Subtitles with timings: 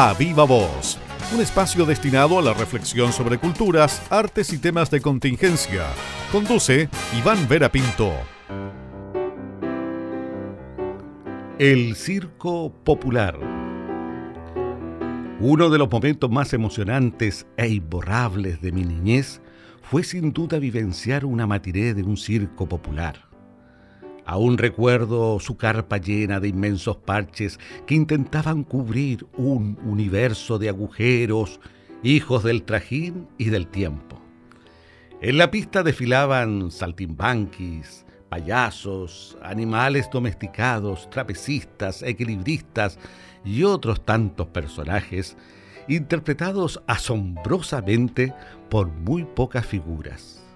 [0.00, 0.96] A Viva Voz,
[1.34, 5.86] un espacio destinado a la reflexión sobre culturas, artes y temas de contingencia.
[6.30, 6.88] Conduce
[7.18, 8.12] Iván Vera Pinto.
[11.58, 13.40] El Circo Popular.
[15.40, 19.40] Uno de los momentos más emocionantes e imborrables de mi niñez
[19.82, 23.27] fue sin duda vivenciar una matiré de un circo popular.
[24.28, 31.60] Aún recuerdo su carpa llena de inmensos parches que intentaban cubrir un universo de agujeros,
[32.02, 34.20] hijos del trajín y del tiempo.
[35.22, 42.98] En la pista desfilaban saltimbanquis, payasos, animales domesticados, trapecistas, equilibristas
[43.46, 45.38] y otros tantos personajes
[45.88, 48.34] interpretados asombrosamente
[48.68, 50.47] por muy pocas figuras.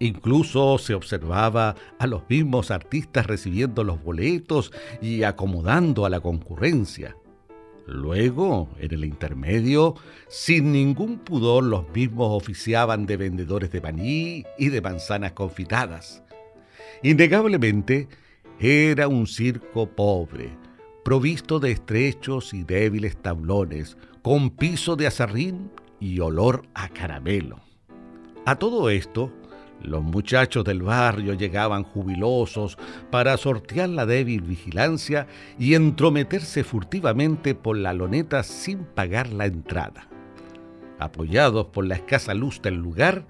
[0.00, 7.16] Incluso se observaba a los mismos artistas recibiendo los boletos y acomodando a la concurrencia.
[7.86, 9.94] Luego, en el intermedio,
[10.28, 16.22] sin ningún pudor, los mismos oficiaban de vendedores de maní y de manzanas confitadas.
[17.02, 18.08] Innegablemente,
[18.60, 20.50] era un circo pobre,
[21.02, 27.60] provisto de estrechos y débiles tablones, con piso de azarrín y olor a caramelo.
[28.44, 29.32] A todo esto,
[29.82, 32.76] los muchachos del barrio llegaban jubilosos
[33.10, 35.26] para sortear la débil vigilancia
[35.58, 40.08] y entrometerse furtivamente por la loneta sin pagar la entrada.
[40.98, 43.26] Apoyados por la escasa luz del lugar,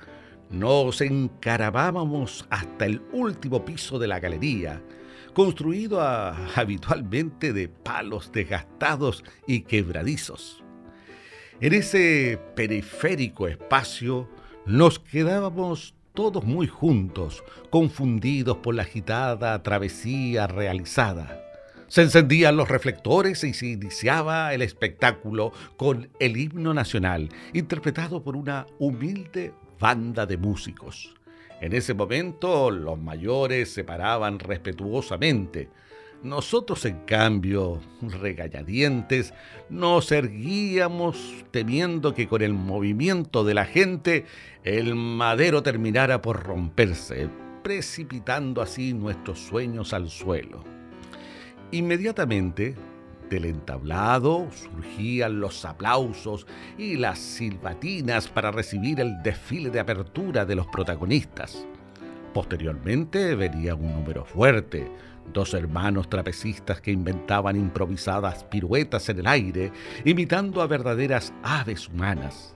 [0.50, 4.82] nos encarabábamos hasta el último piso de la galería,
[5.34, 10.64] construido habitualmente de palos desgastados y quebradizos.
[11.60, 14.28] En ese periférico espacio
[14.64, 21.40] nos quedábamos todos muy juntos, confundidos por la agitada travesía realizada.
[21.86, 28.34] Se encendían los reflectores y se iniciaba el espectáculo con el himno nacional, interpretado por
[28.34, 31.14] una humilde banda de músicos.
[31.60, 35.68] En ese momento los mayores se paraban respetuosamente,
[36.22, 39.32] nosotros, en cambio, regañadientes,
[39.70, 44.24] nos erguíamos temiendo que con el movimiento de la gente
[44.64, 47.28] el madero terminara por romperse,
[47.62, 50.64] precipitando así nuestros sueños al suelo.
[51.70, 52.74] Inmediatamente,
[53.30, 56.46] del entablado surgían los aplausos
[56.78, 61.66] y las silbatinas para recibir el desfile de apertura de los protagonistas.
[62.32, 64.90] Posteriormente venía un número fuerte,
[65.32, 69.72] Dos hermanos trapecistas que inventaban improvisadas piruetas en el aire,
[70.04, 72.54] imitando a verdaderas aves humanas.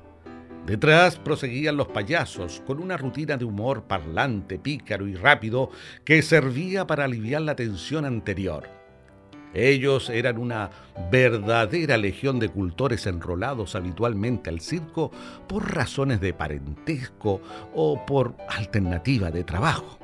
[0.66, 5.70] Detrás proseguían los payasos con una rutina de humor parlante, pícaro y rápido
[6.04, 8.68] que servía para aliviar la tensión anterior.
[9.54, 10.70] Ellos eran una
[11.10, 15.10] verdadera legión de cultores enrolados habitualmente al circo
[15.46, 17.42] por razones de parentesco
[17.74, 19.98] o por alternativa de trabajo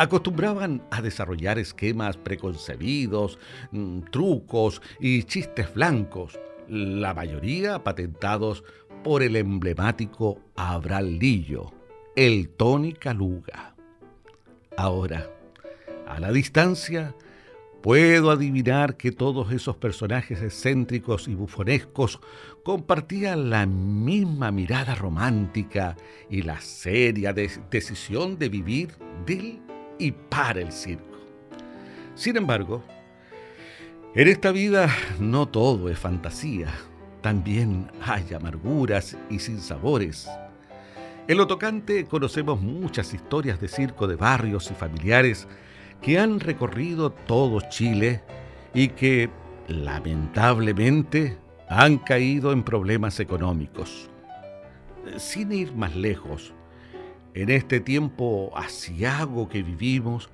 [0.00, 3.38] acostumbraban a desarrollar esquemas preconcebidos,
[3.70, 8.64] mm, trucos y chistes blancos, la mayoría patentados
[9.04, 11.74] por el emblemático Abral Lillo,
[12.16, 13.74] el Tony Caluga.
[14.74, 15.28] Ahora,
[16.06, 17.14] a la distancia,
[17.82, 22.20] puedo adivinar que todos esos personajes excéntricos y bufonescos
[22.64, 25.94] compartían la misma mirada romántica
[26.30, 28.94] y la seria decisión de vivir
[29.26, 29.60] del
[30.00, 31.04] y para el circo.
[32.14, 32.82] Sin embargo,
[34.14, 34.88] en esta vida
[35.20, 36.68] no todo es fantasía,
[37.20, 40.28] también hay amarguras y sinsabores.
[41.28, 45.46] En lo tocante conocemos muchas historias de circo de barrios y familiares
[46.02, 48.22] que han recorrido todo Chile
[48.74, 49.30] y que
[49.68, 51.38] lamentablemente
[51.68, 54.10] han caído en problemas económicos.
[55.18, 56.52] Sin ir más lejos,
[57.34, 60.30] en este tiempo asiago que vivimos,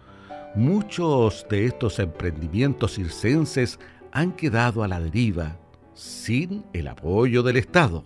[0.54, 3.78] muchos de estos emprendimientos circenses
[4.12, 5.58] han quedado a la deriva,
[5.94, 8.04] sin el apoyo del Estado.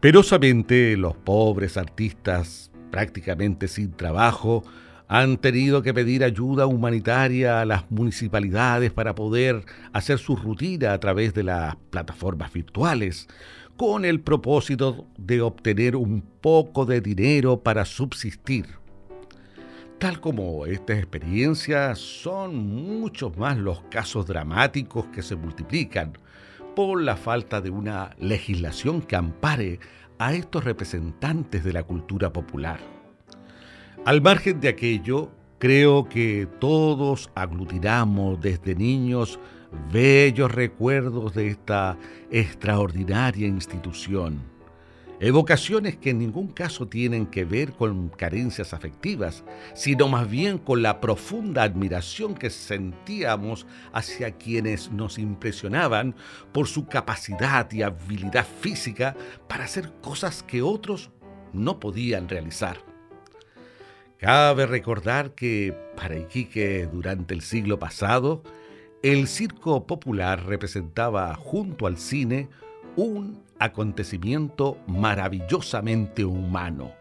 [0.00, 4.64] Perosamente, los pobres artistas, prácticamente sin trabajo,
[5.08, 11.00] han tenido que pedir ayuda humanitaria a las municipalidades para poder hacer su rutina a
[11.00, 13.28] través de las plataformas virtuales,
[13.76, 18.66] con el propósito de obtener un poco de dinero para subsistir.
[19.98, 26.12] Tal como estas experiencias, son muchos más los casos dramáticos que se multiplican
[26.76, 29.80] por la falta de una legislación que ampare
[30.18, 32.80] a estos representantes de la cultura popular.
[34.04, 39.38] Al margen de aquello, creo que todos aglutinamos desde niños
[39.92, 41.96] bellos recuerdos de esta
[42.30, 44.54] extraordinaria institución
[45.20, 50.82] Evocaciones que en ningún caso tienen que ver con carencias afectivas, sino más bien con
[50.82, 56.16] la profunda admiración que sentíamos hacia quienes nos impresionaban
[56.52, 59.16] por su capacidad y habilidad física
[59.48, 61.10] para hacer cosas que otros
[61.52, 62.78] no podían realizar.
[64.18, 68.42] Cabe recordar que para Iquique durante el siglo pasado,
[69.04, 72.48] el circo popular representaba junto al cine
[72.96, 76.94] un acontecimiento maravillosamente humano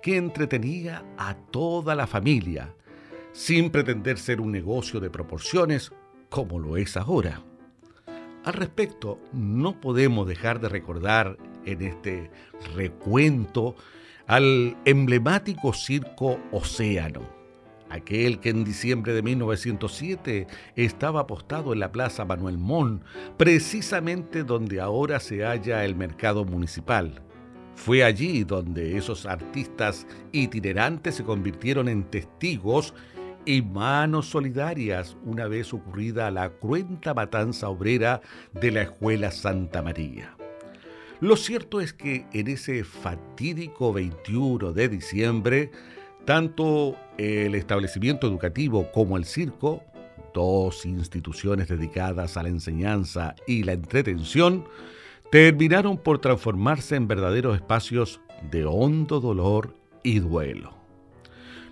[0.00, 2.72] que entretenía a toda la familia,
[3.32, 5.90] sin pretender ser un negocio de proporciones
[6.28, 7.42] como lo es ahora.
[8.44, 12.30] Al respecto, no podemos dejar de recordar en este
[12.76, 13.74] recuento
[14.28, 17.37] al emblemático circo Océano
[17.90, 20.46] aquel que en diciembre de 1907
[20.76, 23.02] estaba apostado en la Plaza Manuel Mon,
[23.36, 27.22] precisamente donde ahora se halla el mercado municipal.
[27.74, 32.92] Fue allí donde esos artistas itinerantes se convirtieron en testigos
[33.44, 38.20] y manos solidarias una vez ocurrida la cruenta matanza obrera
[38.52, 40.36] de la Escuela Santa María.
[41.20, 45.70] Lo cierto es que en ese fatídico 21 de diciembre,
[46.28, 49.82] tanto el establecimiento educativo como el circo,
[50.34, 54.66] dos instituciones dedicadas a la enseñanza y la entretención,
[55.32, 58.20] terminaron por transformarse en verdaderos espacios
[58.50, 60.74] de hondo dolor y duelo.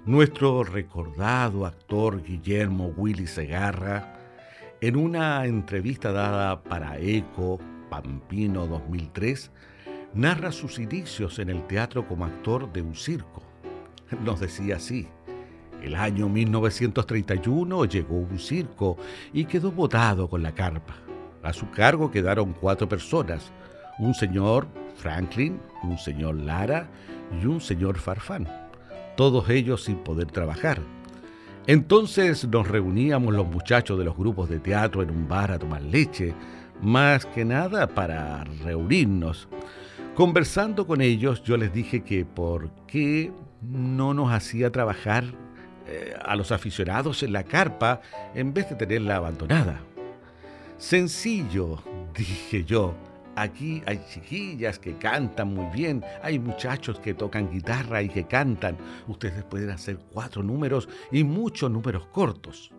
[0.07, 4.15] Nuestro recordado actor Guillermo Willy Segarra,
[4.81, 7.59] en una entrevista dada para ECO
[7.91, 9.51] Pampino 2003,
[10.15, 13.46] narra sus inicios en el teatro como actor de un circo
[14.25, 15.09] nos decía así.
[15.83, 18.97] El año 1931 llegó un circo
[19.33, 20.97] y quedó botado con la carpa.
[21.43, 23.53] A su cargo quedaron cuatro personas,
[23.99, 24.67] un señor
[24.97, 26.89] Franklin, un señor Lara
[27.41, 28.49] y un señor Farfán,
[29.17, 30.81] todos ellos sin poder trabajar.
[31.67, 35.83] Entonces nos reuníamos los muchachos de los grupos de teatro en un bar a tomar
[35.83, 36.35] leche,
[36.81, 39.49] más que nada para reunirnos.
[40.17, 43.31] Conversando con ellos yo les dije que por qué
[43.61, 45.25] no nos hacía trabajar
[45.87, 48.01] eh, a los aficionados en la carpa
[48.35, 49.83] en vez de tenerla abandonada.
[50.79, 51.83] Sencillo,
[52.17, 52.95] dije yo.
[53.35, 58.79] Aquí hay chiquillas que cantan muy bien, hay muchachos que tocan guitarra y que cantan.
[59.07, 62.73] Ustedes pueden hacer cuatro números y muchos números cortos.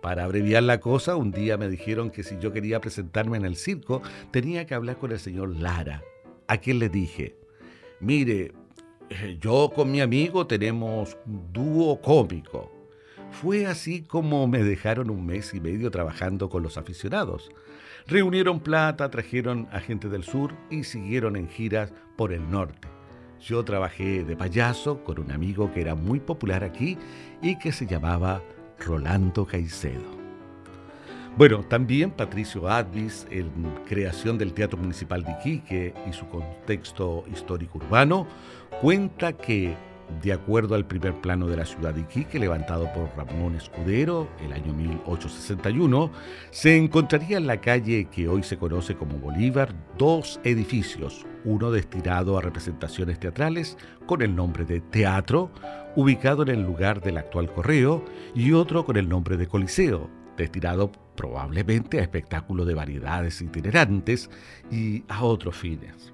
[0.00, 3.56] Para abreviar la cosa, un día me dijeron que si yo quería presentarme en el
[3.56, 6.04] circo, tenía que hablar con el señor Lara,
[6.50, 7.36] a quien le dije,
[8.00, 8.50] mire,
[9.08, 12.72] eh, yo con mi amigo tenemos dúo cómico.
[13.30, 17.52] Fue así como me dejaron un mes y medio trabajando con los aficionados.
[18.08, 22.88] Reunieron plata, trajeron a gente del sur y siguieron en giras por el norte.
[23.40, 26.98] Yo trabajé de payaso con un amigo que era muy popular aquí
[27.40, 28.42] y que se llamaba
[28.80, 30.19] Rolando Caicedo.
[31.36, 33.50] Bueno, también Patricio Advis, en
[33.86, 38.26] creación del Teatro Municipal de Iquique y su contexto histórico urbano,
[38.82, 39.74] cuenta que,
[40.22, 44.52] de acuerdo al primer plano de la ciudad de Iquique, levantado por Ramón Escudero el
[44.52, 46.10] año 1861,
[46.50, 52.36] se encontraría en la calle que hoy se conoce como Bolívar dos edificios, uno destinado
[52.36, 55.50] a representaciones teatrales con el nombre de Teatro,
[55.96, 60.90] ubicado en el lugar del actual Correo, y otro con el nombre de Coliseo, destinado
[61.16, 64.30] probablemente a espectáculos de variedades itinerantes
[64.70, 66.12] y a otros fines.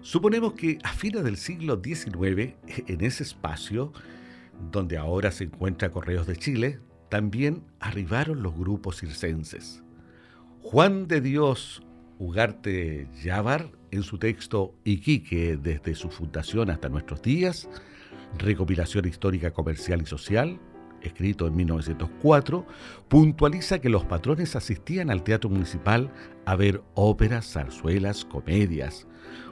[0.00, 2.54] Suponemos que a fines del siglo XIX,
[2.86, 3.92] en ese espacio,
[4.70, 9.82] donde ahora se encuentra Correos de Chile, también arribaron los grupos circenses.
[10.62, 11.82] Juan de Dios
[12.18, 17.68] Ugarte Yavar, en su texto Iquique desde su fundación hasta nuestros días,
[18.36, 20.60] recopilación histórica comercial y social,
[21.02, 22.66] escrito en 1904,
[23.08, 26.10] puntualiza que los patrones asistían al Teatro Municipal
[26.44, 29.06] a ver óperas, zarzuelas, comedias,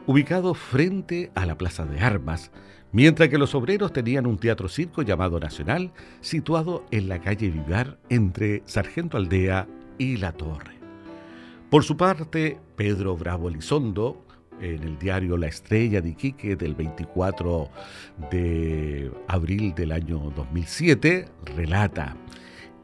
[0.06, 2.50] ubicado frente a la Plaza de Armas,
[2.92, 7.98] mientras que los obreros tenían un teatro circo llamado Nacional, situado en la calle Vivar
[8.08, 10.76] entre Sargento Aldea y La Torre.
[11.70, 14.25] Por su parte, Pedro Bravo Elizondo
[14.60, 17.70] en el diario La Estrella de Iquique del 24
[18.30, 22.16] de abril del año 2007, relata,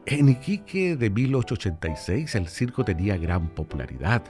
[0.05, 4.23] en Iquique de 1886 el circo tenía gran popularidad.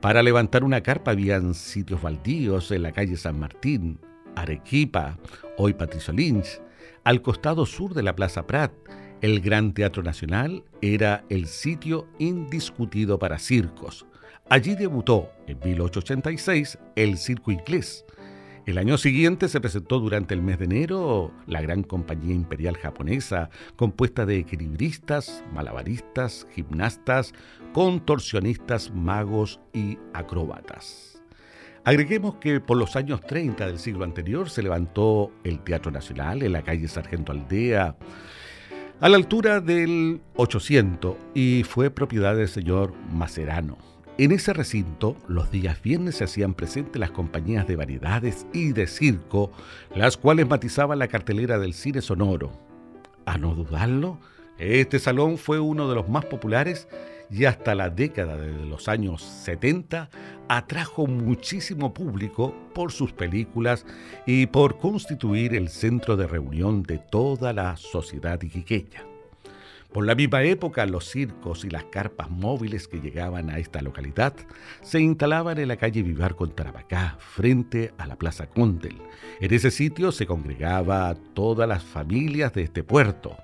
[0.00, 4.00] Para levantar una carpa habían sitios baldíos en la calle San Martín,
[4.34, 5.16] Arequipa,
[5.56, 6.60] hoy Patricio Lynch,
[7.04, 8.72] al costado sur de la Plaza Prat,
[9.20, 14.06] El Gran Teatro Nacional era el sitio indiscutido para circos.
[14.52, 18.04] Allí debutó en 1886 el Circo Inglés.
[18.66, 23.48] El año siguiente se presentó durante el mes de enero la gran compañía imperial japonesa,
[23.76, 27.32] compuesta de equilibristas, malabaristas, gimnastas,
[27.72, 31.22] contorsionistas, magos y acróbatas.
[31.84, 36.52] Agreguemos que por los años 30 del siglo anterior se levantó el Teatro Nacional en
[36.52, 37.96] la calle Sargento Aldea,
[39.00, 43.91] a la altura del 800, y fue propiedad del señor Macerano.
[44.18, 48.86] En ese recinto, los días viernes se hacían presentes las compañías de variedades y de
[48.86, 49.50] circo,
[49.94, 52.52] las cuales matizaban la cartelera del cine sonoro.
[53.24, 54.18] A no dudarlo,
[54.58, 56.88] este salón fue uno de los más populares
[57.30, 60.10] y hasta la década de los años 70
[60.46, 63.86] atrajo muchísimo público por sus películas
[64.26, 69.11] y por constituir el centro de reunión de toda la sociedad iquiqueña.
[69.92, 74.34] Por la misma época, los circos y las carpas móviles que llegaban a esta localidad
[74.80, 78.96] se instalaban en la calle Vivar con Tarapacá, frente a la Plaza Condel.
[79.40, 83.36] En ese sitio se congregaba todas las familias de este puerto.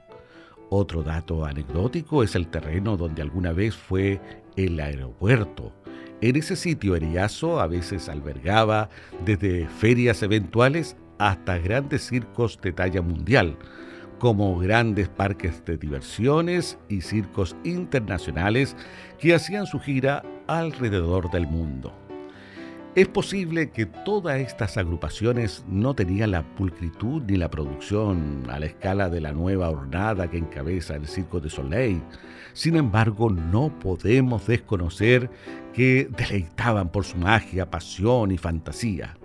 [0.70, 4.18] Otro dato anecdótico es el terreno donde alguna vez fue
[4.56, 5.74] el aeropuerto.
[6.22, 8.88] En ese sitio Eriazo a veces albergaba
[9.22, 13.58] desde ferias eventuales hasta grandes circos de talla mundial,
[14.18, 18.76] como grandes parques de diversiones y circos internacionales
[19.18, 21.92] que hacían su gira alrededor del mundo.
[22.94, 28.66] Es posible que todas estas agrupaciones no tenían la pulcritud ni la producción a la
[28.66, 32.02] escala de la nueva hornada que encabeza el Circo de Soleil.
[32.54, 35.30] Sin embargo, no podemos desconocer
[35.74, 39.17] que deleitaban por su magia, pasión y fantasía.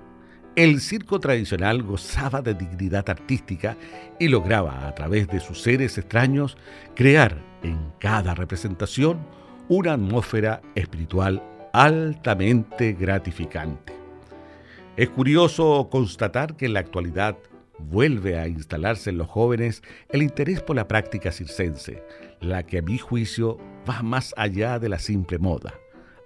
[0.55, 3.75] El circo tradicional gozaba de dignidad artística
[4.19, 6.57] y lograba, a través de sus seres extraños,
[6.95, 9.25] crear en cada representación
[9.67, 11.41] una atmósfera espiritual
[11.74, 13.93] altamente gratificante.
[14.95, 17.36] Es curioso constatar que en la actualidad
[17.79, 22.03] vuelve a instalarse en los jóvenes el interés por la práctica circense,
[22.41, 23.57] la que a mi juicio
[23.89, 25.74] va más allá de la simple moda.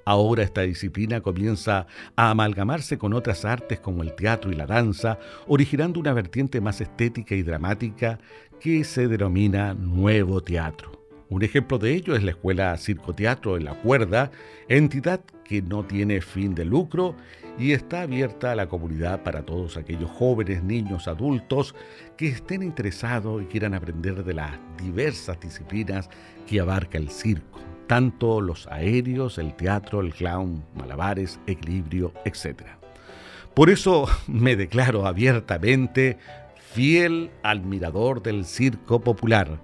[0.07, 1.85] Ahora esta disciplina comienza
[2.15, 6.79] a amalgamarse con otras artes como el teatro y la danza, originando una vertiente más
[6.79, 8.17] estética y dramática
[8.61, 10.93] que se denomina nuevo teatro.
[11.27, 14.31] Un ejemplo de ello es la Escuela Circo Teatro en la Cuerda,
[14.69, 17.13] entidad que no tiene fin de lucro
[17.59, 21.75] y está abierta a la comunidad para todos aquellos jóvenes, niños, adultos
[22.15, 26.09] que estén interesados y quieran aprender de las diversas disciplinas
[26.47, 32.63] que abarca el circo, tanto los aéreos, el teatro, el clown, malabares, equilibrio, etc.
[33.53, 36.17] Por eso me declaro abiertamente
[36.73, 39.59] fiel admirador del circo popular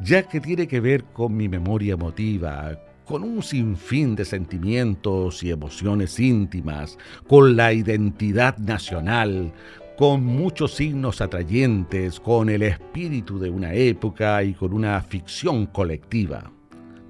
[0.00, 5.50] ya que tiene que ver con mi memoria emotiva, con un sinfín de sentimientos y
[5.50, 9.52] emociones íntimas, con la identidad nacional,
[9.96, 16.52] con muchos signos atrayentes, con el espíritu de una época y con una ficción colectiva.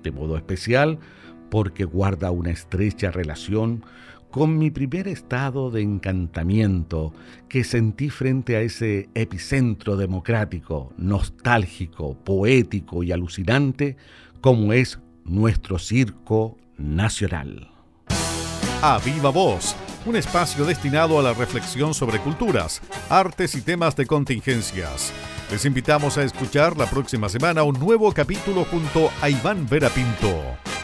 [0.02, 0.99] De modo especial,
[1.50, 3.85] porque guarda una estrecha relación
[4.31, 7.14] con mi primer estado de encantamiento
[7.49, 13.97] que sentí frente a ese epicentro democrático, nostálgico, poético y alucinante
[14.40, 17.71] como es nuestro circo nacional.
[18.83, 19.75] A viva voz,
[20.07, 25.12] un espacio destinado a la reflexión sobre culturas, artes y temas de contingencias.
[25.50, 30.77] Les invitamos a escuchar la próxima semana un nuevo capítulo junto a Iván Vera Pinto.